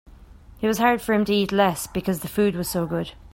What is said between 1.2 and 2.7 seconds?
to eat less because the food was